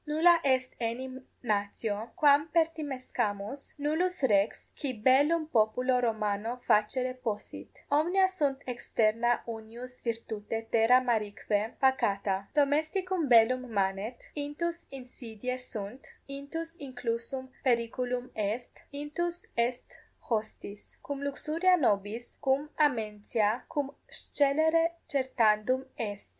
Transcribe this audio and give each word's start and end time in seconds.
Nulla 0.07 0.39
est 0.43 0.71
enim 0.79 1.27
natio, 1.43 2.09
quam 2.15 2.47
pertimescamus, 2.51 3.73
nullus 3.77 4.23
rex, 4.23 4.69
qui 4.75 4.93
bellum 4.93 5.45
populo 5.45 6.01
Romano 6.01 6.59
facere 6.65 7.13
possit; 7.21 7.69
omnia 7.91 8.25
sunt 8.27 8.63
externa 8.65 9.43
unius 9.47 10.01
virtute 10.01 10.67
terra 10.71 10.99
marique 11.01 11.45
pacata: 11.79 12.47
domesticum 12.55 13.29
bellum 13.29 13.71
manet, 13.71 14.19
intus 14.35 14.87
insidiae 14.91 15.59
sunt, 15.59 16.07
intus 16.27 16.75
inclusum 16.79 17.51
periculum 17.63 18.31
est, 18.35 18.85
intus 18.91 19.45
est 19.55 19.99
hostis: 20.31 20.97
cum 21.03 21.21
luxuria 21.21 21.77
nobis, 21.79 22.37
cum 22.41 22.69
amentia, 22.79 23.61
cum 23.69 23.91
scelere 24.11 24.93
certandum 25.07 25.85
est. 25.95 26.29